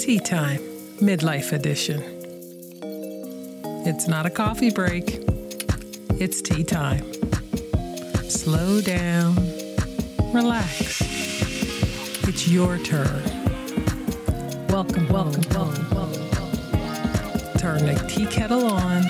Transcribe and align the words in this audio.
Tea 0.00 0.18
Time, 0.18 0.60
Midlife 0.96 1.52
Edition. 1.52 2.02
It's 3.86 4.08
not 4.08 4.24
a 4.24 4.30
coffee 4.30 4.70
break, 4.70 5.22
it's 6.18 6.40
tea 6.40 6.64
time. 6.64 7.04
Slow 8.26 8.80
down, 8.80 9.34
relax. 10.32 11.02
It's 12.26 12.48
your 12.48 12.78
turn. 12.78 13.22
Welcome, 14.68 15.06
welcome, 15.08 15.44
welcome, 15.50 15.90
welcome. 15.90 16.30
Turn 17.58 17.84
the 17.84 18.02
tea 18.08 18.24
kettle 18.24 18.64
on, 18.64 19.02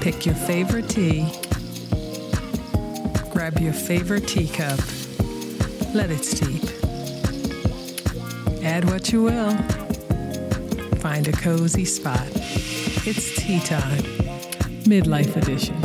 pick 0.00 0.26
your 0.26 0.34
favorite 0.34 0.88
tea, 0.88 1.30
grab 3.30 3.60
your 3.60 3.72
favorite 3.72 4.26
teacup, 4.26 4.80
let 5.94 6.10
it 6.10 6.24
steep. 6.24 6.75
Add 8.66 8.90
what 8.90 9.12
you 9.12 9.22
will. 9.22 9.56
Find 10.98 11.28
a 11.28 11.32
cozy 11.32 11.84
spot. 11.84 12.26
It's 13.06 13.36
tea 13.36 13.60
time, 13.60 14.02
midlife 14.82 15.36
edition. 15.36 15.80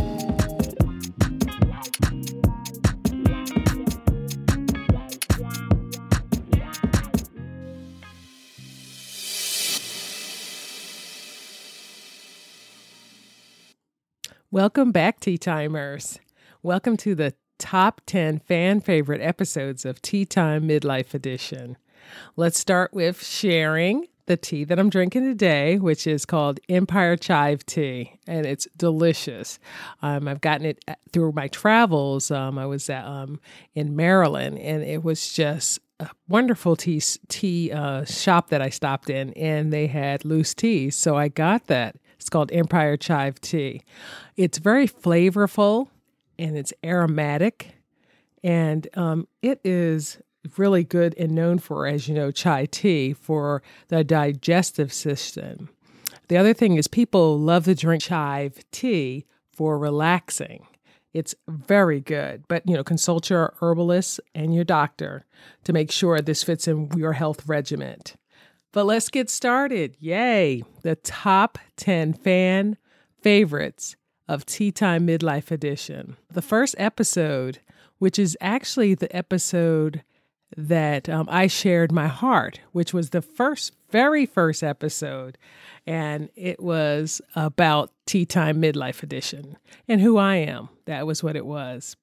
Welcome 14.49 14.91
back, 14.91 15.19
Tea 15.19 15.37
Timers. 15.37 16.19
Welcome 16.63 16.97
to 16.97 17.13
the 17.13 17.35
top 17.59 18.01
10 18.07 18.39
fan 18.39 18.81
favorite 18.81 19.21
episodes 19.21 19.85
of 19.85 20.01
Tea 20.01 20.25
Time 20.25 20.67
Midlife 20.67 21.13
Edition. 21.13 21.77
Let's 22.35 22.59
start 22.59 22.93
with 22.93 23.23
sharing 23.23 24.07
the 24.27 24.37
tea 24.37 24.63
that 24.63 24.79
I'm 24.79 24.89
drinking 24.89 25.23
today, 25.23 25.77
which 25.77 26.07
is 26.07 26.25
called 26.25 26.59
Empire 26.69 27.17
Chai 27.17 27.57
Tea, 27.65 28.13
and 28.27 28.45
it's 28.45 28.67
delicious. 28.77 29.59
Um, 30.01 30.27
I've 30.27 30.41
gotten 30.41 30.65
it 30.65 30.83
through 31.11 31.33
my 31.33 31.47
travels. 31.49 32.31
Um, 32.31 32.57
I 32.57 32.65
was 32.65 32.89
at, 32.89 33.05
um, 33.05 33.39
in 33.75 33.95
Maryland, 33.95 34.57
and 34.59 34.83
it 34.83 35.03
was 35.03 35.33
just 35.33 35.79
a 35.99 36.09
wonderful 36.27 36.75
tea 36.75 37.01
tea 37.27 37.71
uh, 37.71 38.05
shop 38.05 38.49
that 38.49 38.61
I 38.61 38.69
stopped 38.69 39.09
in, 39.09 39.33
and 39.33 39.73
they 39.73 39.87
had 39.87 40.23
loose 40.23 40.53
tea, 40.53 40.89
so 40.89 41.17
I 41.17 41.27
got 41.27 41.67
that. 41.67 41.95
It's 42.17 42.29
called 42.29 42.51
Empire 42.51 42.97
Chai 42.97 43.31
Tea. 43.41 43.81
It's 44.37 44.59
very 44.59 44.87
flavorful, 44.87 45.89
and 46.39 46.57
it's 46.57 46.71
aromatic, 46.85 47.75
and 48.43 48.87
um, 48.93 49.27
it 49.41 49.59
is 49.63 50.19
really 50.57 50.83
good 50.83 51.15
and 51.17 51.33
known 51.33 51.59
for, 51.59 51.87
as 51.87 52.07
you 52.07 52.15
know, 52.15 52.31
chai 52.31 52.65
tea 52.65 53.13
for 53.13 53.61
the 53.89 54.03
digestive 54.03 54.91
system. 54.91 55.69
The 56.27 56.37
other 56.37 56.53
thing 56.53 56.77
is 56.77 56.87
people 56.87 57.39
love 57.39 57.65
to 57.65 57.75
drink 57.75 58.03
chai 58.03 58.51
tea 58.71 59.25
for 59.51 59.77
relaxing. 59.77 60.65
It's 61.13 61.35
very 61.47 61.99
good, 61.99 62.43
but 62.47 62.67
you 62.67 62.75
know, 62.75 62.83
consult 62.83 63.29
your 63.29 63.53
herbalist 63.59 64.21
and 64.33 64.55
your 64.55 64.63
doctor 64.63 65.25
to 65.65 65.73
make 65.73 65.91
sure 65.91 66.21
this 66.21 66.43
fits 66.43 66.67
in 66.67 66.89
your 66.95 67.13
health 67.13 67.47
regimen. 67.47 67.99
But 68.71 68.85
let's 68.85 69.09
get 69.09 69.29
started. 69.29 69.97
Yay! 69.99 70.63
The 70.83 70.95
top 70.95 71.57
10 71.75 72.13
fan 72.13 72.77
favorites 73.21 73.97
of 74.29 74.45
Tea 74.45 74.71
Time 74.71 75.05
Midlife 75.05 75.51
Edition. 75.51 76.15
The 76.31 76.41
first 76.41 76.75
episode, 76.77 77.59
which 77.99 78.17
is 78.17 78.37
actually 78.39 78.95
the 78.95 79.13
episode 79.13 80.03
that 80.57 81.09
um, 81.09 81.27
I 81.29 81.47
shared 81.47 81.91
my 81.91 82.07
heart, 82.07 82.59
which 82.71 82.93
was 82.93 83.09
the 83.09 83.21
first, 83.21 83.73
very 83.89 84.25
first 84.25 84.63
episode. 84.63 85.37
And 85.87 86.29
it 86.35 86.61
was 86.61 87.21
about 87.35 87.91
Tea 88.05 88.25
Time 88.25 88.61
Midlife 88.61 89.03
Edition 89.03 89.57
and 89.87 90.01
who 90.01 90.17
I 90.17 90.35
am. 90.37 90.69
That 90.85 91.07
was 91.07 91.23
what 91.23 91.35
it 91.35 91.45
was. 91.45 91.95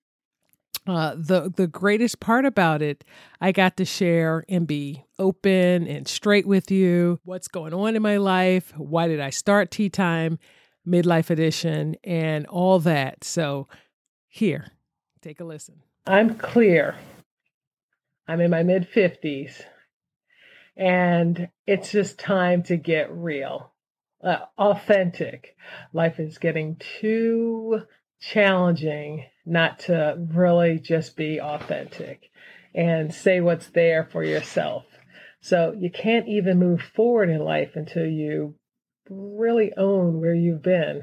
Uh, 0.87 1.15
the 1.17 1.53
the 1.55 1.67
greatest 1.67 2.19
part 2.19 2.47
about 2.47 2.81
it, 2.81 3.05
I 3.43 3.53
got 3.53 3.77
to 3.77 3.85
share 3.85 4.45
and 4.49 4.67
be 4.67 5.05
open 5.19 5.87
and 5.87 6.09
straight 6.09 6.47
with 6.47 6.71
you. 6.71 7.21
What's 7.25 7.47
going 7.49 7.75
on 7.75 7.95
in 7.95 8.01
my 8.01 8.17
life? 8.17 8.73
Why 8.75 9.07
did 9.07 9.21
I 9.21 9.29
start 9.29 9.71
Tea 9.71 9.91
Time 9.91 10.39
Midlife 10.87 11.29
Edition 11.29 11.97
and 12.05 12.47
all 12.47 12.79
that? 12.81 13.23
So, 13.23 13.69
here, 14.29 14.69
take 15.21 15.41
a 15.41 15.45
listen. 15.45 15.83
I'm 16.07 16.37
clear 16.37 16.95
I'm 18.29 18.43
in 18.43 18.51
my 18.51 18.63
mid 18.63 18.87
50s. 18.89 19.63
And 20.77 21.49
it's 21.67 21.91
just 21.91 22.21
time 22.21 22.63
to 22.65 22.77
get 22.77 23.11
real, 23.11 23.73
uh, 24.23 24.45
authentic. 24.57 25.57
Life 25.93 26.21
is 26.21 26.39
getting 26.39 26.77
too 27.01 27.81
challenging 28.21 29.25
not 29.45 29.81
to 29.81 30.17
really 30.33 30.79
just 30.79 31.17
be 31.17 31.41
authentic 31.41 32.31
and 32.75 33.13
say 33.13 33.41
what's 33.41 33.69
there 33.69 34.05
for 34.13 34.23
yourself. 34.23 34.85
So 35.41 35.75
you 35.77 35.91
can't 35.91 36.29
even 36.29 36.59
move 36.59 36.83
forward 36.83 37.31
in 37.31 37.41
life 37.41 37.73
until 37.75 38.07
you 38.07 38.55
really 39.09 39.73
own 39.77 40.21
where 40.21 40.35
you've 40.35 40.63
been. 40.63 41.03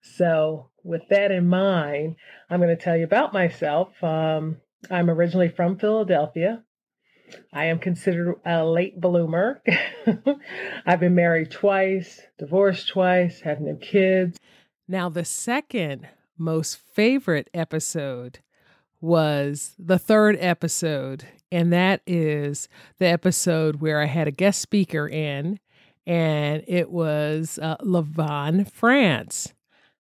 So, 0.00 0.70
with 0.84 1.02
that 1.10 1.30
in 1.30 1.48
mind, 1.48 2.16
I'm 2.48 2.60
going 2.60 2.74
to 2.74 2.82
tell 2.82 2.96
you 2.96 3.04
about 3.04 3.32
myself. 3.32 3.88
Um, 4.02 4.58
I'm 4.90 5.10
originally 5.10 5.48
from 5.48 5.78
Philadelphia. 5.78 6.62
I 7.52 7.66
am 7.66 7.78
considered 7.78 8.36
a 8.44 8.64
late 8.64 9.00
bloomer. 9.00 9.62
I've 10.86 11.00
been 11.00 11.14
married 11.14 11.50
twice, 11.50 12.20
divorced 12.38 12.88
twice, 12.88 13.40
have 13.42 13.60
no 13.60 13.76
kids. 13.76 14.38
Now, 14.86 15.08
the 15.08 15.24
second 15.24 16.08
most 16.38 16.78
favorite 16.78 17.50
episode 17.52 18.38
was 19.00 19.74
the 19.78 19.98
third 19.98 20.36
episode, 20.40 21.26
and 21.52 21.72
that 21.72 22.00
is 22.06 22.68
the 22.98 23.06
episode 23.06 23.80
where 23.80 24.00
I 24.00 24.06
had 24.06 24.28
a 24.28 24.32
guest 24.32 24.60
speaker 24.60 25.06
in, 25.06 25.60
and 26.06 26.64
it 26.66 26.90
was 26.90 27.58
uh, 27.60 27.76
Lavon 27.78 28.70
France. 28.70 29.52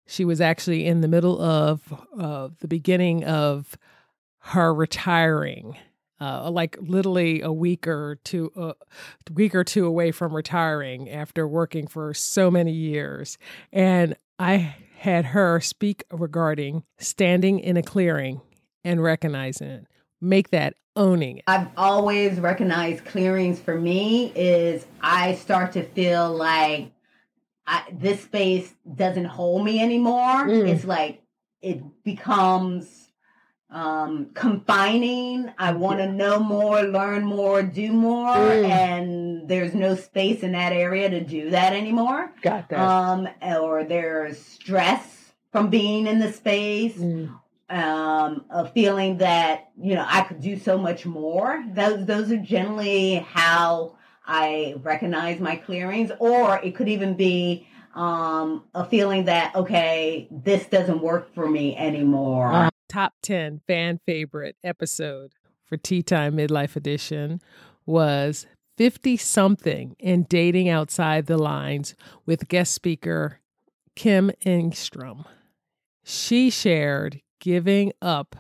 She 0.06 0.24
was 0.24 0.40
actually 0.40 0.86
in 0.86 1.00
the 1.00 1.08
middle 1.08 1.40
of 1.40 1.92
uh, 2.18 2.50
the 2.60 2.68
beginning 2.68 3.24
of 3.24 3.76
her 4.46 4.72
retiring. 4.72 5.76
Uh, 6.18 6.50
like 6.50 6.78
literally 6.80 7.42
a 7.42 7.52
week 7.52 7.86
or 7.86 8.18
two, 8.24 8.50
a 8.56 8.60
uh, 8.60 8.72
week 9.34 9.54
or 9.54 9.62
two 9.62 9.84
away 9.84 10.10
from 10.10 10.34
retiring 10.34 11.10
after 11.10 11.46
working 11.46 11.86
for 11.86 12.14
so 12.14 12.50
many 12.50 12.72
years, 12.72 13.36
and 13.70 14.16
I 14.38 14.76
had 14.98 15.26
her 15.26 15.60
speak 15.60 16.04
regarding 16.10 16.84
standing 16.96 17.58
in 17.60 17.76
a 17.76 17.82
clearing 17.82 18.40
and 18.82 19.02
recognizing 19.02 19.68
it. 19.68 19.86
Make 20.18 20.48
that 20.50 20.72
owning 20.96 21.36
it. 21.36 21.44
I've 21.48 21.68
always 21.76 22.40
recognized 22.40 23.04
clearings 23.04 23.60
for 23.60 23.78
me 23.78 24.32
is 24.34 24.86
I 25.02 25.34
start 25.34 25.72
to 25.72 25.82
feel 25.82 26.34
like 26.34 26.92
I, 27.66 27.82
this 27.92 28.22
space 28.22 28.72
doesn't 28.94 29.26
hold 29.26 29.66
me 29.66 29.82
anymore. 29.82 30.46
Mm. 30.46 30.66
It's 30.66 30.86
like 30.86 31.20
it 31.60 31.82
becomes 32.04 33.05
um, 33.70 34.30
confining. 34.34 35.50
I 35.58 35.72
want 35.72 35.98
to 35.98 36.10
know 36.10 36.38
more, 36.38 36.82
learn 36.82 37.24
more, 37.24 37.62
do 37.62 37.92
more, 37.92 38.34
mm. 38.34 38.68
and 38.68 39.48
there's 39.48 39.74
no 39.74 39.94
space 39.96 40.42
in 40.42 40.52
that 40.52 40.72
area 40.72 41.10
to 41.10 41.20
do 41.20 41.50
that 41.50 41.72
anymore. 41.72 42.32
Got 42.42 42.68
that. 42.68 42.78
Um, 42.78 43.28
or 43.42 43.84
there's 43.84 44.38
stress 44.38 45.32
from 45.52 45.70
being 45.70 46.06
in 46.06 46.18
the 46.18 46.32
space. 46.32 46.96
Mm. 46.96 47.38
Um, 47.68 48.44
a 48.48 48.68
feeling 48.68 49.18
that 49.18 49.70
you 49.76 49.96
know 49.96 50.06
I 50.06 50.22
could 50.22 50.40
do 50.40 50.56
so 50.56 50.78
much 50.78 51.04
more. 51.04 51.64
Those 51.72 52.06
those 52.06 52.30
are 52.30 52.36
generally 52.36 53.16
how 53.16 53.96
I 54.24 54.76
recognize 54.82 55.40
my 55.40 55.56
clearings, 55.56 56.12
or 56.20 56.58
it 56.58 56.76
could 56.76 56.88
even 56.88 57.14
be 57.14 57.66
um, 57.96 58.62
a 58.72 58.84
feeling 58.84 59.24
that 59.24 59.56
okay, 59.56 60.28
this 60.30 60.66
doesn't 60.66 61.00
work 61.00 61.34
for 61.34 61.50
me 61.50 61.76
anymore. 61.76 62.52
Uh, 62.52 62.70
top 62.88 63.14
10 63.22 63.60
fan 63.66 64.00
favorite 64.06 64.56
episode 64.62 65.32
for 65.64 65.76
Tea 65.76 66.02
Time 66.02 66.36
Midlife 66.36 66.76
Edition 66.76 67.40
was 67.84 68.46
50 68.76 69.16
something 69.16 69.96
in 69.98 70.24
dating 70.24 70.68
outside 70.68 71.26
the 71.26 71.38
lines 71.38 71.94
with 72.24 72.48
guest 72.48 72.72
speaker 72.72 73.40
Kim 73.94 74.30
Engstrom. 74.44 75.24
She 76.04 76.50
shared 76.50 77.20
giving 77.40 77.92
up 78.00 78.36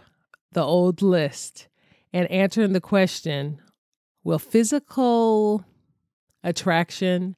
the 0.52 0.62
old 0.62 1.02
list 1.02 1.68
and 2.12 2.30
answering 2.30 2.72
the 2.72 2.80
question 2.80 3.60
Will 4.22 4.38
physical 4.40 5.64
attraction 6.42 7.36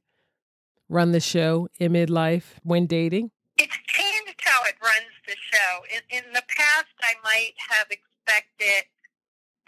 run 0.89 1.13
the 1.13 1.21
show 1.21 1.69
in 1.79 1.93
midlife 1.93 2.55
when 2.63 2.87
dating? 2.87 3.31
It's 3.59 3.77
changed 3.87 4.41
how 4.43 4.65
it 4.65 4.75
runs 4.83 5.18
the 5.29 5.37
show. 5.37 5.73
In, 5.93 6.03
in 6.09 6.25
the 6.33 6.43
past, 6.49 6.97
I 7.05 7.13
might 7.21 7.53
have 7.61 7.93
expected 7.93 8.89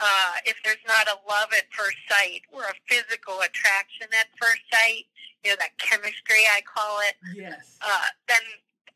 uh, 0.01 0.35
if 0.49 0.57
there's 0.65 0.81
not 0.89 1.05
a 1.13 1.21
love 1.29 1.53
at 1.53 1.69
first 1.77 2.01
sight 2.09 2.41
or 2.49 2.65
a 2.65 2.77
physical 2.89 3.45
attraction 3.45 4.09
at 4.17 4.33
first 4.41 4.65
sight, 4.73 5.05
you 5.45 5.53
know, 5.53 5.57
that 5.61 5.77
chemistry 5.77 6.41
I 6.57 6.65
call 6.65 7.05
it, 7.05 7.17
yes. 7.37 7.77
uh, 7.85 8.09
then 8.27 8.41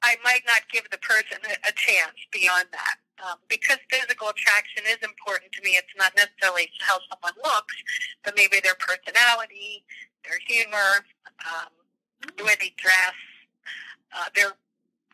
I 0.01 0.17
might 0.25 0.45
not 0.49 0.65
give 0.73 0.89
the 0.89 0.99
person 0.99 1.39
a, 1.45 1.73
chance 1.77 2.17
beyond 2.33 2.73
that. 2.73 2.97
Um, 3.23 3.39
because 3.49 3.79
physical 3.89 4.29
attraction 4.29 4.85
is 4.89 4.99
important 5.05 5.53
to 5.53 5.63
me. 5.63 5.79
It's 5.79 5.95
not 5.97 6.13
necessarily 6.17 6.69
how 6.81 6.99
someone 7.09 7.37
looks, 7.45 7.77
but 8.25 8.35
maybe 8.37 8.59
their 8.61 8.77
personality, 8.77 9.85
their 10.25 10.41
humor, 10.45 11.07
um, 11.47 11.73
the 12.37 12.45
way 12.45 12.57
they 12.59 12.75
dress, 12.77 13.17
uh, 14.13 14.29
their 14.35 14.53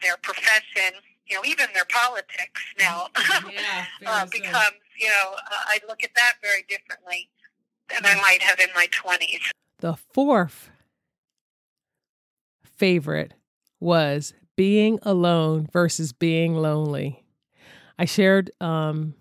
their 0.00 0.16
profession, 0.16 0.96
you 1.30 1.36
know, 1.36 1.42
even 1.44 1.66
their 1.74 1.84
politics 1.84 2.60
now 2.78 3.06
Yeah, 3.16 3.84
uh, 4.06 4.26
very 4.26 4.26
so. 4.26 4.30
becomes, 4.30 4.76
you 4.98 5.08
know, 5.08 5.34
uh, 5.34 5.64
I 5.66 5.80
look 5.88 6.02
at 6.02 6.10
that 6.14 6.34
very 6.42 6.64
differently 6.68 7.30
than 7.88 8.04
I 8.04 8.20
might 8.20 8.42
have 8.42 8.58
in 8.58 8.68
my 8.74 8.86
20s. 8.88 9.40
The 9.78 9.96
fourth 10.12 10.70
favorite 12.64 13.34
was 13.78 14.34
being 14.56 14.98
alone 15.02 15.68
versus 15.72 16.12
being 16.12 16.54
lonely. 16.54 17.24
I 17.98 18.04
shared 18.04 18.50
um, 18.60 19.14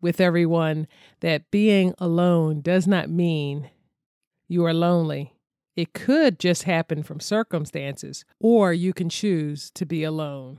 with 0.00 0.20
everyone 0.20 0.86
that 1.20 1.50
being 1.50 1.94
alone 1.98 2.60
does 2.60 2.86
not 2.86 3.08
mean 3.08 3.70
you 4.48 4.64
are 4.64 4.74
lonely. 4.74 5.34
It 5.74 5.94
could 5.94 6.38
just 6.38 6.64
happen 6.64 7.02
from 7.02 7.18
circumstances, 7.18 8.24
or 8.38 8.72
you 8.72 8.92
can 8.92 9.08
choose 9.08 9.70
to 9.70 9.86
be 9.86 10.04
alone. 10.04 10.58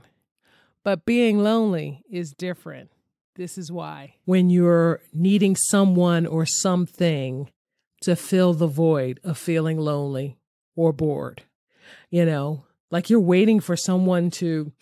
But 0.84 1.06
being 1.06 1.38
lonely 1.38 2.04
is 2.10 2.32
different. 2.32 2.90
This 3.36 3.58
is 3.58 3.72
why. 3.72 4.16
When 4.26 4.50
you're 4.50 5.00
needing 5.12 5.56
someone 5.56 6.26
or 6.26 6.46
something 6.46 7.50
to 8.02 8.14
fill 8.14 8.52
the 8.52 8.66
void 8.66 9.18
of 9.24 9.38
feeling 9.38 9.78
lonely 9.78 10.36
or 10.76 10.92
bored, 10.92 11.42
you 12.10 12.24
know, 12.24 12.64
like 12.90 13.08
you're 13.10 13.18
waiting 13.18 13.60
for 13.60 13.76
someone 13.76 14.30
to, 14.32 14.72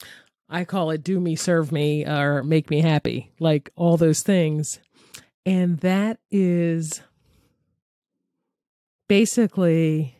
I 0.51 0.65
call 0.65 0.91
it 0.91 1.05
do 1.05 1.21
me, 1.21 1.37
serve 1.37 1.71
me, 1.71 2.05
or 2.05 2.43
make 2.43 2.69
me 2.69 2.81
happy, 2.81 3.33
like 3.39 3.71
all 3.77 3.97
those 3.97 4.23
things. 4.23 4.81
And 5.47 5.79
that 5.79 6.19
is 6.31 7.01
basically 9.09 10.17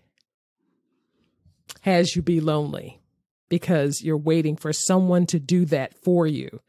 has 1.81 2.15
you 2.15 2.23
be 2.23 2.41
lonely 2.41 3.02
because 3.53 4.01
you're 4.01 4.17
waiting 4.17 4.57
for 4.57 4.73
someone 4.73 5.27
to 5.27 5.39
do 5.39 5.67
that 5.67 5.93
for 5.93 6.27
you. 6.27 6.61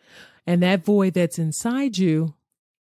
And 0.46 0.62
that 0.64 0.84
void 0.84 1.14
that's 1.14 1.40
inside 1.40 1.98
you 1.98 2.36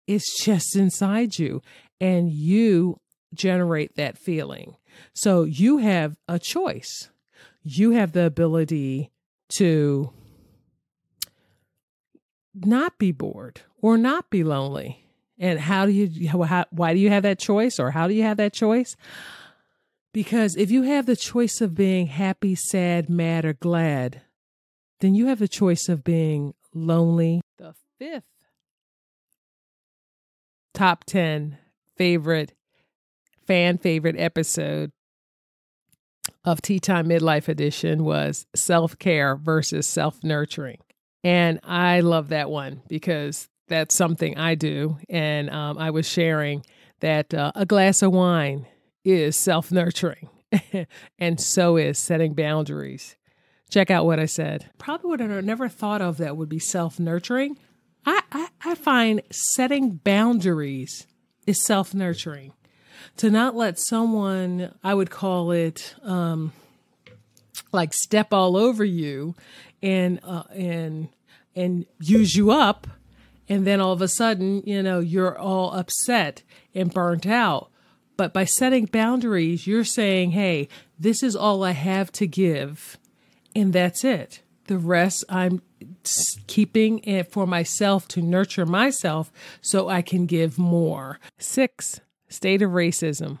is 0.08 0.24
just 0.42 0.74
inside 0.74 1.38
you. 1.38 1.62
And 2.00 2.32
you 2.32 2.98
generate 3.34 3.94
that 3.94 4.18
feeling. 4.18 4.74
So 5.12 5.44
you 5.44 5.78
have 5.78 6.16
a 6.26 6.40
choice. 6.40 7.08
You 7.62 7.92
have 7.92 8.10
the 8.10 8.26
ability 8.26 9.12
to 9.58 10.10
not 12.52 12.98
be 12.98 13.12
bored 13.12 13.60
or 13.80 13.96
not 13.96 14.28
be 14.28 14.42
lonely. 14.42 15.06
And 15.38 15.60
how 15.60 15.86
do 15.86 15.92
you, 15.92 16.28
how, 16.30 16.64
why 16.70 16.94
do 16.94 16.98
you 16.98 17.10
have 17.10 17.22
that 17.22 17.38
choice 17.38 17.78
or 17.78 17.92
how 17.92 18.08
do 18.08 18.14
you 18.14 18.24
have 18.24 18.38
that 18.38 18.52
choice? 18.52 18.96
Because 20.14 20.54
if 20.54 20.70
you 20.70 20.82
have 20.82 21.06
the 21.06 21.16
choice 21.16 21.60
of 21.60 21.74
being 21.74 22.06
happy, 22.06 22.54
sad, 22.54 23.10
mad, 23.10 23.44
or 23.44 23.52
glad, 23.52 24.22
then 25.00 25.16
you 25.16 25.26
have 25.26 25.40
the 25.40 25.48
choice 25.48 25.88
of 25.88 26.04
being 26.04 26.54
lonely. 26.72 27.40
The 27.58 27.74
fifth 27.98 28.22
top 30.72 31.02
10 31.04 31.58
favorite, 31.96 32.52
fan 33.44 33.76
favorite 33.76 34.14
episode 34.16 34.92
of 36.44 36.62
Tea 36.62 36.78
Time 36.78 37.08
Midlife 37.08 37.48
Edition 37.48 38.04
was 38.04 38.46
self 38.54 38.96
care 38.96 39.34
versus 39.34 39.88
self 39.88 40.22
nurturing. 40.22 40.78
And 41.24 41.58
I 41.64 42.00
love 42.00 42.28
that 42.28 42.50
one 42.50 42.82
because 42.86 43.48
that's 43.66 43.96
something 43.96 44.38
I 44.38 44.54
do. 44.54 44.96
And 45.08 45.50
um, 45.50 45.76
I 45.76 45.90
was 45.90 46.08
sharing 46.08 46.64
that 47.00 47.34
uh, 47.34 47.50
a 47.56 47.66
glass 47.66 48.00
of 48.00 48.12
wine 48.12 48.68
is 49.04 49.36
self 49.36 49.70
nurturing, 49.70 50.28
and 51.18 51.40
so 51.40 51.76
is 51.76 51.98
setting 51.98 52.34
boundaries. 52.34 53.16
Check 53.70 53.90
out 53.90 54.06
what 54.06 54.20
I 54.20 54.26
said. 54.26 54.70
Probably 54.78 55.10
would 55.10 55.20
have 55.20 55.44
never 55.44 55.68
thought 55.68 56.00
of 56.02 56.18
that 56.18 56.36
would 56.36 56.48
be 56.48 56.58
self 56.58 56.98
nurturing. 56.98 57.58
I, 58.06 58.22
I, 58.30 58.48
I 58.64 58.74
find 58.74 59.22
setting 59.30 60.00
boundaries 60.04 61.06
is 61.46 61.64
self 61.64 61.94
nurturing. 61.94 62.52
To 63.18 63.30
not 63.30 63.54
let 63.54 63.78
someone, 63.78 64.74
I 64.82 64.94
would 64.94 65.10
call 65.10 65.50
it, 65.52 65.94
um, 66.02 66.52
like 67.72 67.92
step 67.92 68.32
all 68.32 68.56
over 68.56 68.84
you 68.84 69.34
and 69.82 70.20
uh, 70.22 70.44
and 70.54 71.08
and 71.54 71.86
use 72.00 72.34
you 72.34 72.50
up 72.50 72.86
and 73.48 73.66
then 73.66 73.80
all 73.80 73.92
of 73.92 74.00
a 74.00 74.08
sudden 74.08 74.62
you 74.64 74.82
know 74.82 75.00
you're 75.00 75.38
all 75.38 75.72
upset 75.72 76.42
and 76.74 76.94
burnt 76.94 77.26
out 77.26 77.70
but 78.16 78.32
by 78.32 78.44
setting 78.44 78.86
boundaries 78.86 79.66
you're 79.66 79.84
saying 79.84 80.32
hey 80.32 80.68
this 80.98 81.22
is 81.22 81.34
all 81.34 81.62
i 81.62 81.72
have 81.72 82.10
to 82.12 82.26
give 82.26 82.98
and 83.54 83.72
that's 83.72 84.04
it 84.04 84.42
the 84.66 84.78
rest 84.78 85.24
i'm 85.28 85.60
keeping 86.46 86.98
it 87.00 87.30
for 87.30 87.46
myself 87.46 88.08
to 88.08 88.22
nurture 88.22 88.66
myself 88.66 89.32
so 89.60 89.88
i 89.88 90.02
can 90.02 90.26
give 90.26 90.58
more 90.58 91.18
six 91.38 92.00
state 92.28 92.62
of 92.62 92.70
racism 92.70 93.38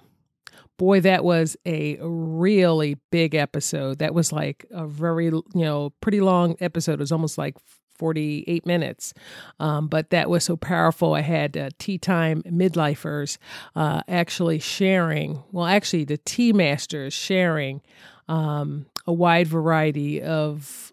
boy, 0.76 1.00
that 1.00 1.24
was 1.24 1.56
a 1.64 1.98
really 2.00 2.96
big 3.10 3.34
episode. 3.34 3.98
That 3.98 4.14
was 4.14 4.32
like 4.32 4.66
a 4.70 4.86
very, 4.86 5.26
you 5.26 5.44
know, 5.54 5.90
pretty 6.00 6.20
long 6.20 6.56
episode. 6.60 6.94
It 6.94 7.00
was 7.00 7.12
almost 7.12 7.38
like 7.38 7.56
48 7.98 8.66
minutes. 8.66 9.14
Um, 9.60 9.88
but 9.88 10.10
that 10.10 10.28
was 10.30 10.44
so 10.44 10.56
powerful. 10.56 11.14
I 11.14 11.20
had 11.20 11.56
uh, 11.56 11.70
tea 11.78 11.98
time 11.98 12.42
midlifers 12.42 13.38
uh, 13.74 14.02
actually 14.08 14.58
sharing, 14.58 15.42
well, 15.52 15.66
actually, 15.66 16.04
the 16.04 16.18
tea 16.18 16.52
masters 16.52 17.12
sharing 17.12 17.82
um, 18.28 18.86
a 19.06 19.12
wide 19.12 19.46
variety 19.46 20.22
of 20.22 20.92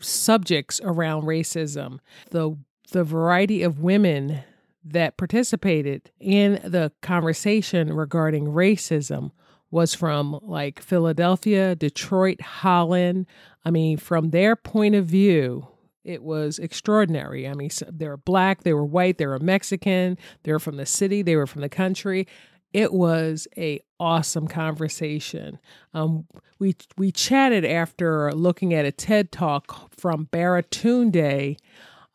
subjects 0.00 0.80
around 0.82 1.22
racism. 1.24 1.98
The 2.30 2.56
the 2.92 3.04
variety 3.04 3.62
of 3.62 3.80
women 3.80 4.44
that 4.84 5.16
participated 5.16 6.10
in 6.20 6.60
the 6.62 6.92
conversation 7.02 7.92
regarding 7.92 8.46
racism 8.46 9.32
was 9.70 9.94
from 9.94 10.38
like 10.42 10.80
Philadelphia, 10.80 11.74
Detroit, 11.74 12.40
Holland. 12.40 13.26
I 13.64 13.70
mean, 13.70 13.96
from 13.96 14.30
their 14.30 14.54
point 14.54 14.94
of 14.94 15.06
view, 15.06 15.66
it 16.06 16.22
was 16.22 16.58
extraordinary. 16.60 17.48
I 17.48 17.54
mean, 17.54 17.68
they 17.90 18.08
were 18.08 18.16
black, 18.16 18.62
they 18.62 18.72
were 18.72 18.84
white, 18.84 19.18
they 19.18 19.26
were 19.26 19.40
Mexican, 19.40 20.16
they 20.44 20.52
were 20.52 20.60
from 20.60 20.76
the 20.76 20.86
city, 20.86 21.20
they 21.20 21.36
were 21.36 21.48
from 21.48 21.62
the 21.62 21.68
country. 21.68 22.28
It 22.72 22.92
was 22.92 23.48
a 23.56 23.80
awesome 23.98 24.46
conversation. 24.46 25.58
Um, 25.94 26.26
we 26.58 26.76
we 26.96 27.10
chatted 27.10 27.64
after 27.64 28.32
looking 28.32 28.72
at 28.72 28.84
a 28.84 28.92
TED 28.92 29.32
talk 29.32 29.90
from 29.98 30.26
Baratunde 30.26 31.56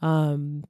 um, 0.01 0.63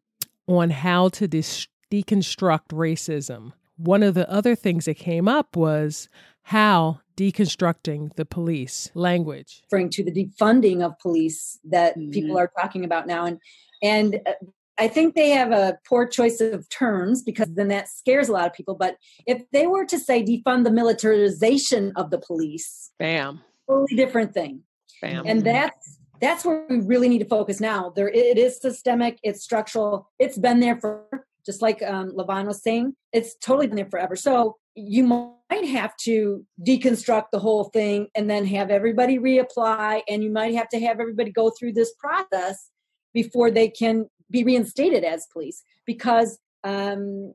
on 0.48 0.70
how 0.72 1.10
to 1.10 1.28
deconstruct 1.28 2.68
racism. 2.70 3.54
One 3.78 4.04
of 4.04 4.14
the 4.14 4.30
other 4.30 4.56
things 4.56 4.86
that 4.86 4.98
came 4.98 5.28
up 5.28 5.56
was 5.56 6.10
how 6.52 7.00
deconstructing 7.16 8.14
the 8.16 8.26
police 8.26 8.92
language 8.94 9.64
referring 9.72 9.90
to 9.90 10.04
the 10.04 10.12
defunding 10.12 10.86
of 10.86 10.98
police 11.00 11.58
that 11.64 11.98
mm-hmm. 11.98 12.12
people 12.12 12.38
are 12.38 12.52
talking 12.60 12.84
about 12.84 13.08
now 13.08 13.26
and 13.26 13.40
and 13.82 14.20
uh, 14.26 14.34
I 14.78 14.88
think 14.88 15.16
they 15.16 15.30
have 15.30 15.52
a 15.52 15.78
poor 15.88 16.08
choice 16.08 16.42
of 16.42 16.68
terms 16.70 17.22
because 17.22 17.48
then 17.54 17.68
that 17.68 17.88
scares 17.88 18.30
a 18.30 18.32
lot 18.32 18.48
of 18.48 18.54
people. 18.54 18.74
But 18.74 18.96
if 19.28 19.44
they 19.52 19.68
were 19.68 19.86
to 19.86 20.00
say 20.00 20.24
defund 20.24 20.64
the 20.64 20.72
militarization 20.72 21.94
of 21.96 22.10
the 22.10 22.18
police, 22.18 22.92
bam, 22.98 23.42
totally 23.70 23.96
different 23.96 24.34
thing. 24.34 24.62
Bam. 25.02 25.24
And 25.28 25.44
that's 25.44 26.00
that's 26.20 26.46
where 26.46 26.66
we 26.70 26.80
really 26.80 27.10
need 27.10 27.20
to 27.20 27.26
focus 27.26 27.60
now. 27.60 27.92
There, 27.96 28.10
it 28.10 28.38
is 28.38 28.60
systemic, 28.60 29.20
it's 29.24 29.44
structural, 29.44 30.10
it's 30.20 30.38
been 30.38 30.60
there 30.60 30.80
for 30.80 31.06
just 31.46 31.62
like 31.62 31.82
um, 31.84 32.12
Levon 32.12 32.46
was 32.46 32.62
saying, 32.64 32.96
it's 33.12 33.36
totally 33.36 33.68
been 33.68 33.76
there 33.76 33.90
forever. 33.90 34.16
So 34.16 34.58
you 34.76 35.04
might 35.52 35.68
have 35.68 35.96
to 35.98 36.46
deconstruct 36.66 37.26
the 37.32 37.40
whole 37.40 37.66
thing 37.66 38.08
and 38.16 38.30
then 38.30 38.46
have 38.46 38.72
everybody 38.72 39.20
reapply, 39.20 40.02
and 40.08 40.24
you 40.24 40.32
might 40.32 40.56
have 40.56 40.70
to 40.70 40.80
have 40.80 41.00
everybody 41.00 41.32
go 41.32 41.50
through 41.50 41.74
this 41.74 41.94
process 42.00 42.70
before 43.14 43.52
they 43.52 43.68
can 43.68 44.06
be 44.30 44.44
reinstated 44.44 45.04
as 45.04 45.28
police. 45.34 45.64
Because, 45.86 46.40
um, 46.64 47.34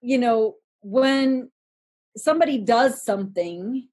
you 0.00 0.18
know, 0.18 0.54
when 0.80 1.50
somebody 2.16 2.58
does 2.58 3.04
something, 3.04 3.88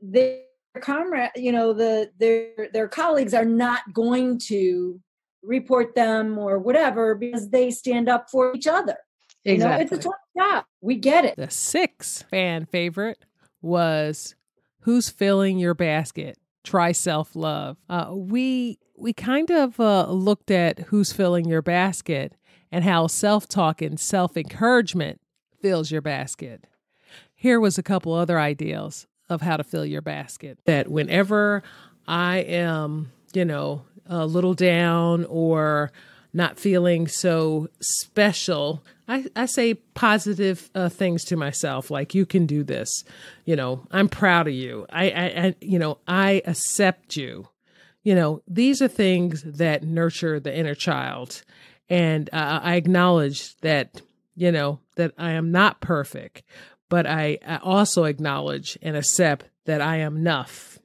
their 0.00 0.40
comrade, 0.80 1.30
you 1.36 1.52
know, 1.52 1.72
the 1.74 2.10
their 2.18 2.68
their 2.72 2.88
colleagues 2.88 3.34
are 3.34 3.44
not 3.44 3.80
going 3.92 4.38
to 4.38 5.00
report 5.42 5.94
them 5.94 6.38
or 6.38 6.58
whatever 6.58 7.14
because 7.14 7.50
they 7.50 7.70
stand 7.70 8.08
up 8.08 8.30
for 8.30 8.54
each 8.54 8.66
other. 8.66 8.96
Exactly. 9.44 9.54
You 9.54 9.58
know, 9.58 9.96
it's 9.96 10.06
a 10.06 10.08
job. 10.40 10.64
We 10.80 10.96
get 10.96 11.24
it. 11.24 11.36
The 11.36 11.50
sixth 11.50 12.24
fan 12.30 12.66
favorite 12.66 13.24
was 13.62 14.34
Who's 14.80 15.10
Filling 15.10 15.58
Your 15.58 15.74
Basket? 15.74 16.38
Try 16.64 16.92
Self 16.92 17.34
Love. 17.34 17.76
Uh, 17.88 18.10
we 18.12 18.78
we 18.96 19.12
kind 19.12 19.50
of 19.50 19.80
uh, 19.80 20.10
looked 20.10 20.50
at 20.50 20.78
who's 20.80 21.12
filling 21.12 21.46
your 21.46 21.62
basket 21.62 22.34
and 22.70 22.84
how 22.84 23.06
self 23.06 23.48
talk 23.48 23.80
and 23.82 23.98
self 23.98 24.36
encouragement 24.36 25.20
fills 25.60 25.90
your 25.90 26.02
basket. 26.02 26.66
Here 27.34 27.58
was 27.58 27.78
a 27.78 27.82
couple 27.82 28.12
other 28.12 28.38
ideas 28.38 29.06
of 29.28 29.40
how 29.40 29.56
to 29.56 29.64
fill 29.64 29.86
your 29.86 30.02
basket. 30.02 30.58
That 30.66 30.88
whenever 30.88 31.62
I 32.06 32.38
am, 32.38 33.12
you 33.32 33.44
know, 33.44 33.84
a 34.06 34.26
little 34.26 34.54
down 34.54 35.24
or 35.26 35.92
not 36.32 36.58
feeling 36.58 37.08
so 37.08 37.68
special, 37.80 38.82
I, 39.08 39.26
I 39.34 39.46
say 39.46 39.74
positive 39.74 40.70
uh, 40.74 40.88
things 40.88 41.24
to 41.26 41.36
myself, 41.36 41.90
like 41.90 42.14
"You 42.14 42.26
can 42.26 42.46
do 42.46 42.62
this." 42.62 43.04
You 43.44 43.56
know, 43.56 43.86
I'm 43.90 44.08
proud 44.08 44.46
of 44.46 44.54
you. 44.54 44.86
I, 44.90 45.10
I, 45.10 45.24
I, 45.24 45.54
you 45.60 45.78
know, 45.78 45.98
I 46.06 46.42
accept 46.46 47.16
you. 47.16 47.48
You 48.02 48.14
know, 48.14 48.42
these 48.48 48.80
are 48.80 48.88
things 48.88 49.42
that 49.42 49.82
nurture 49.82 50.40
the 50.40 50.56
inner 50.56 50.74
child, 50.74 51.42
and 51.88 52.30
uh, 52.32 52.60
I 52.62 52.76
acknowledge 52.76 53.56
that. 53.58 54.00
You 54.36 54.52
know 54.52 54.78
that 54.96 55.12
I 55.18 55.32
am 55.32 55.52
not 55.52 55.82
perfect, 55.82 56.44
but 56.88 57.06
I, 57.06 57.38
I 57.46 57.58
also 57.58 58.04
acknowledge 58.04 58.78
and 58.80 58.96
accept 58.96 59.44
that 59.66 59.82
I 59.82 59.96
am 59.96 60.16
enough 60.16 60.78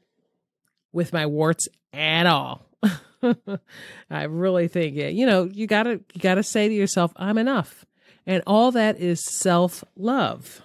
with 0.92 1.14
my 1.14 1.26
warts 1.26 1.68
and 1.94 2.28
all. 2.28 2.66
I 4.10 4.24
really 4.24 4.68
think 4.68 4.96
yeah, 4.96 5.08
you 5.08 5.26
know, 5.26 5.46
you 5.46 5.68
gotta 5.68 6.02
you 6.14 6.22
gotta 6.22 6.44
say 6.44 6.68
to 6.68 6.74
yourself, 6.74 7.12
I'm 7.16 7.38
enough. 7.38 7.86
And 8.28 8.42
all 8.48 8.72
that 8.72 9.00
is 9.00 9.24
self 9.24 9.84
love. 9.96 10.62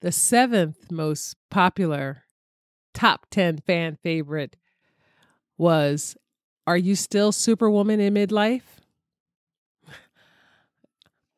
The 0.00 0.12
seventh 0.12 0.90
most 0.90 1.36
popular 1.50 2.24
top 2.94 3.26
10 3.30 3.58
fan 3.58 3.98
favorite 4.02 4.56
was 5.58 6.16
Are 6.66 6.76
You 6.76 6.94
Still 6.94 7.32
Superwoman 7.32 8.00
in 8.00 8.14
Midlife? 8.14 8.62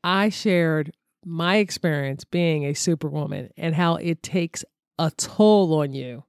I 0.05 0.29
shared 0.29 0.93
my 1.25 1.57
experience 1.57 2.25
being 2.25 2.65
a 2.65 2.75
superwoman 2.75 3.51
and 3.57 3.75
how 3.75 3.97
it 3.97 4.23
takes 4.23 4.65
a 4.99 5.11
toll 5.11 5.75
on 5.81 5.93
you. 5.93 6.25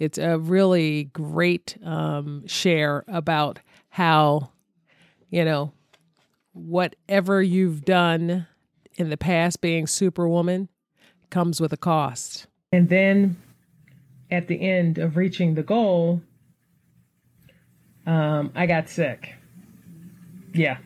It's 0.00 0.16
a 0.16 0.38
really 0.38 1.04
great 1.04 1.76
um, 1.84 2.46
share 2.46 3.04
about 3.06 3.60
how, 3.90 4.50
you 5.28 5.44
know, 5.44 5.72
whatever 6.52 7.42
you've 7.42 7.84
done 7.84 8.46
in 8.94 9.10
the 9.10 9.18
past 9.18 9.60
being 9.60 9.86
superwoman 9.86 10.70
comes 11.28 11.60
with 11.60 11.72
a 11.74 11.76
cost. 11.76 12.46
And 12.72 12.88
then 12.88 13.36
at 14.30 14.48
the 14.48 14.60
end 14.62 14.96
of 14.96 15.18
reaching 15.18 15.54
the 15.54 15.62
goal, 15.62 16.22
um, 18.06 18.52
I 18.54 18.64
got 18.64 18.88
sick. 18.88 19.34
Yeah. 20.54 20.78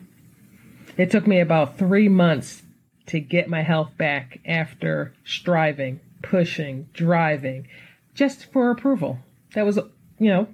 It 0.97 1.09
took 1.09 1.25
me 1.25 1.39
about 1.39 1.77
three 1.77 2.09
months 2.09 2.63
to 3.07 3.21
get 3.21 3.47
my 3.47 3.61
health 3.61 3.91
back 3.97 4.41
after 4.45 5.13
striving, 5.23 6.01
pushing, 6.21 6.89
driving, 6.91 7.67
just 8.15 8.51
for 8.51 8.71
approval. 8.71 9.19
That 9.53 9.65
was, 9.65 9.77
you 10.17 10.29
know, 10.29 10.47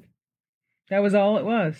that 0.89 0.99
was 0.99 1.15
all 1.15 1.37
it 1.37 1.45
was. 1.45 1.77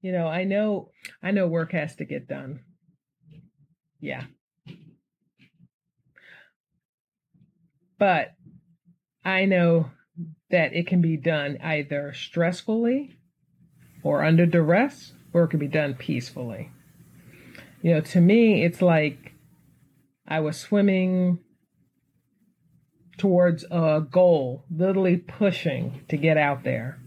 You 0.00 0.12
know, 0.12 0.26
I 0.26 0.44
know, 0.44 0.90
I 1.22 1.32
know 1.32 1.46
work 1.46 1.72
has 1.72 1.94
to 1.96 2.06
get 2.06 2.26
done. 2.26 2.60
Yeah. 4.00 4.24
But 7.98 8.32
I 9.22 9.44
know 9.44 9.90
that 10.50 10.72
it 10.72 10.86
can 10.86 11.02
be 11.02 11.18
done 11.18 11.58
either 11.62 12.14
stressfully 12.14 13.16
or 14.02 14.24
under 14.24 14.46
duress, 14.46 15.12
or 15.34 15.44
it 15.44 15.48
can 15.48 15.60
be 15.60 15.68
done 15.68 15.94
peacefully. 15.94 16.70
You 17.82 17.94
know, 17.94 18.00
to 18.00 18.20
me, 18.20 18.64
it's 18.64 18.80
like 18.80 19.32
I 20.26 20.40
was 20.40 20.58
swimming 20.58 21.40
towards 23.20 23.66
a 23.70 24.02
goal, 24.10 24.64
literally 24.74 25.18
pushing 25.18 26.00
to 26.08 26.16
get 26.16 26.38
out 26.38 26.64
there. 26.64 26.98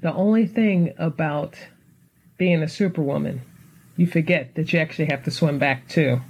The 0.00 0.12
only 0.14 0.46
thing 0.46 0.94
about 0.96 1.56
being 2.38 2.62
a 2.62 2.68
superwoman, 2.68 3.42
you 3.96 4.06
forget 4.06 4.54
that 4.54 4.72
you 4.72 4.78
actually 4.78 5.06
have 5.06 5.24
to 5.24 5.32
swim 5.32 5.58
back 5.58 5.88
too. 5.88 6.20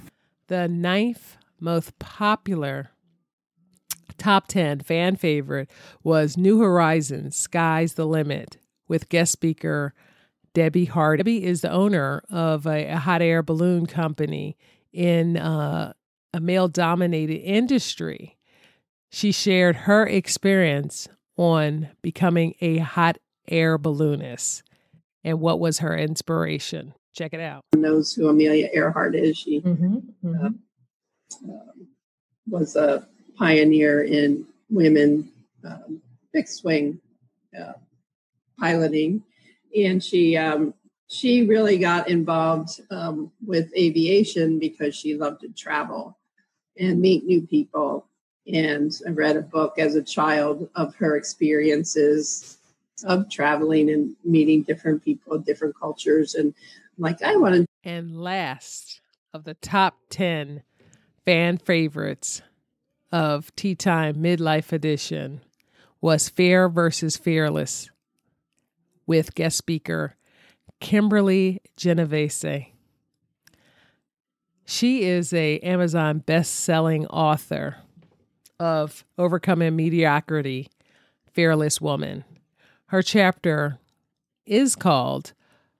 The 0.47 0.67
ninth 0.67 1.37
most 1.59 1.99
popular 1.99 2.89
top 4.17 4.47
10 4.47 4.79
fan 4.79 5.17
favorite 5.17 5.69
was 6.03 6.35
New 6.35 6.59
Horizons 6.59 7.35
Sky's 7.35 7.93
the 7.93 8.05
Limit 8.05 8.57
with 8.87 9.07
guest 9.07 9.31
speaker 9.31 9.93
Debbie 10.55 10.85
Hart. 10.85 11.19
Debbie 11.19 11.43
is 11.43 11.61
the 11.61 11.71
owner 11.71 12.23
of 12.31 12.65
a, 12.65 12.87
a 12.87 12.97
hot 12.97 13.21
air 13.21 13.43
balloon 13.43 13.85
company 13.85 14.57
in 14.91 15.37
uh, 15.37 15.93
a 16.33 16.39
male 16.39 16.67
dominated 16.67 17.39
industry. 17.39 18.37
She 19.13 19.31
shared 19.31 19.75
her 19.75 20.07
experience 20.07 21.07
on 21.37 21.89
becoming 22.01 22.55
a 22.61 22.79
hot 22.79 23.19
air 23.47 23.77
balloonist 23.77 24.63
and 25.23 25.39
what 25.39 25.59
was 25.59 25.79
her 25.79 25.95
inspiration. 25.95 26.95
Check 27.13 27.31
it 27.31 27.39
out. 27.39 27.63
Knows 27.75 28.13
who 28.13 28.27
Amelia 28.27 28.69
Earhart 28.73 29.13
is. 29.15 29.37
She 29.37 29.61
mm-hmm, 29.61 29.97
mm-hmm. 30.25 30.47
Uh, 31.47 31.85
was 32.49 32.75
a 32.75 33.07
pioneer 33.37 34.03
in 34.03 34.47
women 34.71 35.31
um, 35.63 36.01
fixed 36.31 36.63
wing 36.63 36.99
uh, 37.55 37.73
piloting, 38.59 39.21
and 39.77 40.03
she 40.03 40.35
um, 40.37 40.73
she 41.07 41.45
really 41.45 41.77
got 41.77 42.09
involved 42.09 42.81
um, 42.89 43.31
with 43.45 43.71
aviation 43.77 44.57
because 44.57 44.95
she 44.95 45.13
loved 45.13 45.41
to 45.41 45.49
travel 45.49 46.17
and 46.79 46.99
meet 46.99 47.25
new 47.25 47.43
people. 47.45 48.07
And 48.51 48.91
I 49.07 49.11
read 49.11 49.37
a 49.37 49.41
book 49.41 49.79
as 49.79 49.95
a 49.95 50.03
child 50.03 50.69
of 50.75 50.95
her 50.95 51.15
experiences 51.15 52.57
of 53.05 53.29
traveling 53.29 53.89
and 53.89 54.15
meeting 54.23 54.63
different 54.63 55.03
people, 55.03 55.37
different 55.39 55.79
cultures. 55.79 56.35
And 56.35 56.53
like, 56.97 57.21
I 57.21 57.35
want 57.37 57.55
to. 57.55 57.65
And 57.83 58.21
last 58.21 59.01
of 59.33 59.45
the 59.45 59.53
top 59.55 59.97
10 60.09 60.63
fan 61.25 61.57
favorites 61.57 62.41
of 63.11 63.55
Tea 63.55 63.75
Time 63.75 64.15
Midlife 64.15 64.71
Edition 64.71 65.41
was 66.01 66.29
Fair 66.29 66.67
versus 66.67 67.15
Fearless 67.15 67.89
with 69.05 69.35
guest 69.35 69.57
speaker 69.57 70.15
Kimberly 70.79 71.61
Genovese. 71.77 72.65
She 74.65 75.03
is 75.03 75.33
a 75.33 75.59
Amazon 75.59 76.19
best-selling 76.19 77.05
author 77.07 77.77
of 78.59 79.03
Overcoming 79.17 79.75
Mediocrity, 79.75 80.69
Fearless 81.31 81.81
Woman. 81.81 82.23
Her 82.87 83.01
chapter 83.01 83.79
is 84.45 84.75
called 84.75 85.33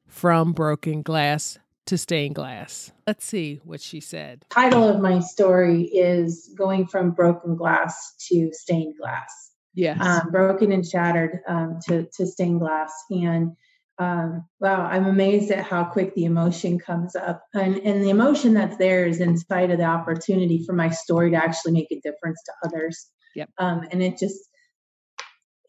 From 0.08 0.54
Broken 0.54 1.02
Glass 1.02 1.60
to 1.86 1.98
Stained 1.98 2.36
Glass. 2.36 2.92
Let's 3.06 3.26
see 3.26 3.60
what 3.64 3.82
she 3.82 4.00
said. 4.00 4.46
Title 4.50 4.88
of 4.88 5.02
my 5.02 5.20
story 5.20 5.84
is 5.84 6.50
Going 6.56 6.88
from 6.88 7.12
Broken 7.12 7.56
Glass 7.56 8.16
to 8.30 8.52
Stained 8.54 8.96
Glass. 9.00 9.52
Yes. 9.74 10.00
Um, 10.00 10.30
broken 10.32 10.72
and 10.72 10.86
shattered 10.86 11.40
um, 11.48 11.80
to, 11.88 12.08
to 12.16 12.28
stained 12.28 12.60
glass. 12.60 12.94
And 13.10 13.56
um, 14.00 14.46
wow, 14.60 14.86
I'm 14.86 15.06
amazed 15.06 15.52
at 15.52 15.64
how 15.64 15.84
quick 15.84 16.16
the 16.16 16.26
emotion 16.26 16.80
comes 16.80 17.16
up. 17.16 17.44
And, 17.54 17.78
and 17.80 18.04
the 18.04 18.10
emotion 18.10 18.54
that's 18.54 18.78
there 18.78 19.06
is 19.06 19.20
inside 19.20 19.72
of 19.72 19.78
the 19.78 19.86
opportunity 19.86 20.64
for 20.66 20.74
my 20.74 20.90
story 20.90 21.32
to 21.32 21.38
actually 21.38 21.74
make 21.74 21.92
a 21.92 22.00
difference 22.00 22.42
to 22.46 22.54
others. 22.66 23.08
Yep. 23.36 23.50
Um, 23.58 23.88
and 23.92 24.02
it 24.02 24.18
just, 24.18 24.40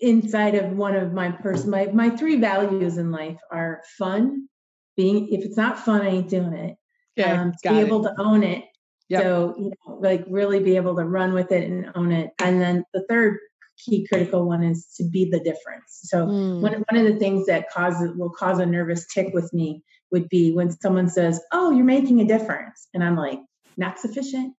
inside 0.00 0.54
of 0.54 0.72
one 0.72 0.96
of 0.96 1.12
my 1.12 1.30
person, 1.30 1.70
my, 1.70 1.86
my 1.86 2.10
three 2.10 2.36
values 2.36 2.98
in 2.98 3.10
life 3.10 3.38
are 3.50 3.82
fun, 3.98 4.48
being, 4.96 5.28
if 5.28 5.44
it's 5.44 5.56
not 5.56 5.78
fun, 5.78 6.02
I 6.02 6.08
ain't 6.08 6.28
doing 6.28 6.52
it. 6.52 6.76
Yeah, 7.16 7.42
um, 7.42 7.52
to 7.62 7.70
be 7.70 7.78
it. 7.78 7.86
able 7.86 8.02
to 8.02 8.14
own 8.18 8.42
it. 8.42 8.64
Yep. 9.08 9.22
So, 9.22 9.54
you 9.58 9.70
know, 9.70 9.98
like 10.00 10.24
really 10.28 10.60
be 10.60 10.76
able 10.76 10.96
to 10.96 11.04
run 11.04 11.32
with 11.32 11.52
it 11.52 11.70
and 11.70 11.92
own 11.94 12.10
it. 12.10 12.30
And 12.40 12.60
then 12.60 12.84
the 12.94 13.04
third 13.08 13.38
key 13.82 14.06
critical 14.06 14.46
one 14.46 14.62
is 14.62 14.86
to 14.96 15.04
be 15.04 15.24
the 15.30 15.40
difference. 15.40 16.00
So 16.04 16.26
mm. 16.26 16.60
one, 16.60 16.84
one 16.88 17.06
of 17.06 17.12
the 17.12 17.18
things 17.18 17.46
that 17.46 17.70
causes 17.70 18.12
will 18.16 18.30
cause 18.30 18.58
a 18.58 18.66
nervous 18.66 19.06
tic 19.06 19.32
with 19.34 19.52
me 19.52 19.82
would 20.10 20.28
be 20.28 20.52
when 20.52 20.70
someone 20.70 21.08
says, 21.08 21.40
"Oh, 21.52 21.70
you're 21.70 21.84
making 21.84 22.20
a 22.20 22.24
difference," 22.24 22.88
and 22.94 23.02
I'm 23.02 23.16
like, 23.16 23.40
"Not 23.76 23.98
sufficient." 23.98 24.54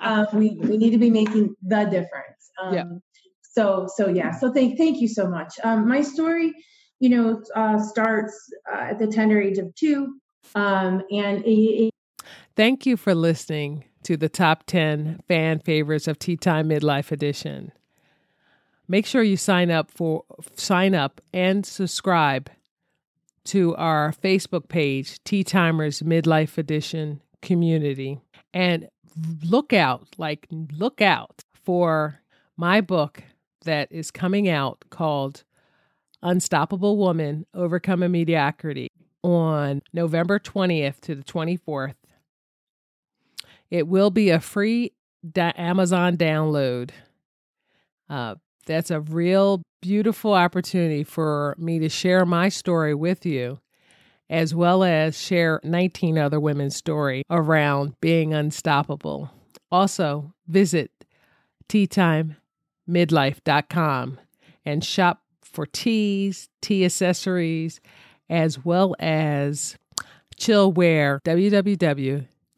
uh, 0.00 0.26
we 0.32 0.56
we 0.60 0.76
need 0.76 0.90
to 0.90 0.98
be 0.98 1.10
making 1.10 1.54
the 1.62 1.84
difference. 1.84 2.50
Um, 2.62 2.74
yeah. 2.74 2.84
So 3.42 3.86
so 3.94 4.08
yeah. 4.08 4.32
So 4.32 4.52
thank 4.52 4.76
thank 4.78 5.00
you 5.00 5.08
so 5.08 5.28
much. 5.28 5.54
Um, 5.62 5.88
my 5.88 6.02
story, 6.02 6.52
you 7.00 7.08
know, 7.10 7.42
uh, 7.54 7.78
starts 7.80 8.36
uh, 8.72 8.90
at 8.90 8.98
the 8.98 9.06
tender 9.06 9.40
age 9.40 9.58
of 9.58 9.74
two. 9.74 10.16
Um, 10.54 11.02
and 11.10 11.42
it, 11.46 11.90
thank 12.56 12.84
you 12.84 12.96
for 12.96 13.14
listening 13.14 13.84
to 14.04 14.16
the 14.16 14.28
top 14.28 14.64
10 14.66 15.20
fan 15.26 15.58
favorites 15.58 16.06
of 16.08 16.18
Tea 16.18 16.36
Time 16.36 16.68
Midlife 16.68 17.10
Edition. 17.10 17.72
Make 18.86 19.06
sure 19.06 19.22
you 19.22 19.36
sign 19.36 19.70
up 19.70 19.90
for 19.90 20.24
sign 20.54 20.94
up 20.94 21.20
and 21.32 21.64
subscribe 21.64 22.50
to 23.44 23.74
our 23.76 24.12
Facebook 24.12 24.68
page, 24.68 25.22
Tea 25.24 25.44
Timers 25.44 26.00
Midlife 26.00 26.58
Edition 26.58 27.20
community. 27.42 28.20
And 28.52 28.88
look 29.42 29.72
out, 29.72 30.06
like 30.18 30.46
look 30.50 31.00
out 31.00 31.42
for 31.64 32.20
my 32.56 32.80
book 32.80 33.22
that 33.64 33.90
is 33.90 34.10
coming 34.10 34.48
out 34.48 34.84
called 34.90 35.44
Unstoppable 36.22 36.96
Woman 36.96 37.46
Overcoming 37.54 38.12
Mediocrity 38.12 38.90
on 39.22 39.82
November 39.92 40.38
20th 40.38 41.00
to 41.00 41.14
the 41.14 41.22
24th. 41.22 41.94
It 43.70 43.88
will 43.88 44.10
be 44.10 44.30
a 44.30 44.40
free 44.40 44.92
da- 45.28 45.52
Amazon 45.56 46.16
download. 46.16 46.90
Uh, 48.08 48.36
that's 48.66 48.90
a 48.90 49.00
real 49.00 49.62
beautiful 49.82 50.32
opportunity 50.32 51.04
for 51.04 51.54
me 51.58 51.78
to 51.78 51.88
share 51.88 52.24
my 52.24 52.48
story 52.48 52.94
with 52.94 53.26
you, 53.26 53.58
as 54.30 54.54
well 54.54 54.82
as 54.82 55.20
share 55.20 55.60
19 55.62 56.18
other 56.18 56.40
women's 56.40 56.76
story 56.76 57.22
around 57.30 57.94
being 58.00 58.32
unstoppable. 58.32 59.30
Also, 59.70 60.32
visit 60.46 60.90
teatimemidlife.com 61.68 64.18
and 64.64 64.84
shop 64.84 65.22
for 65.42 65.66
teas, 65.66 66.48
tea 66.62 66.84
accessories, 66.84 67.80
as 68.30 68.64
well 68.64 68.94
as 68.98 69.76
chillwear, 70.38 71.18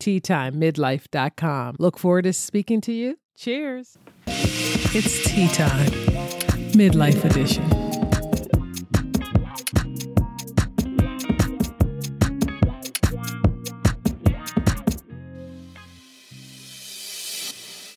www.teatimemidlife.com. 0.00 1.76
Look 1.78 1.98
forward 1.98 2.22
to 2.22 2.32
speaking 2.32 2.80
to 2.82 2.92
you. 2.92 3.18
Cheers. 3.36 3.98
It's 4.26 5.24
tea 5.24 5.48
time, 5.48 5.90
midlife 6.72 7.24
edition. 7.24 7.85